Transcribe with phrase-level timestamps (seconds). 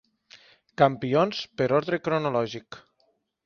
[0.83, 2.85] Campions per ordre cronològic.